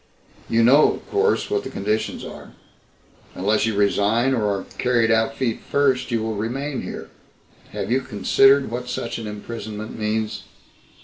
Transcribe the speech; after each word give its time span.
You 0.49 0.63
know, 0.63 0.93
of 0.93 1.07
course, 1.11 1.51
what 1.51 1.63
the 1.63 1.69
conditions 1.69 2.25
are. 2.25 2.53
Unless 3.35 3.67
you 3.67 3.75
resign 3.75 4.33
or 4.33 4.45
are 4.47 4.63
carried 4.79 5.11
out 5.11 5.37
feet 5.37 5.61
first 5.61 6.09
you 6.09 6.23
will 6.23 6.33
remain 6.33 6.81
here... 6.81 7.11
have 7.69 7.91
you 7.91 8.01
considered 8.01 8.71
what 8.71 8.89
such 8.89 9.19
an 9.19 9.27
imprisonment 9.27 9.99
means?" 9.99 10.45